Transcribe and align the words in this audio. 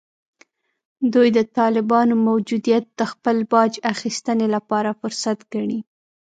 دوی 1.13 1.27
د 1.37 1.39
طالبانو 1.57 2.13
موجودیت 2.29 2.85
د 2.99 3.01
خپل 3.11 3.37
باج 3.53 3.71
اخیستنې 3.93 4.47
لپاره 4.55 4.97
فرصت 4.99 5.39
ګڼي 5.53 5.79